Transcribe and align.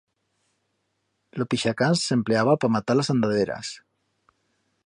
Lo 1.41 1.47
pixacans 1.51 2.03
s'empleaba 2.07 2.57
pa 2.65 2.73
matar 2.77 2.99
las 3.01 3.15
andaderas. 3.15 3.75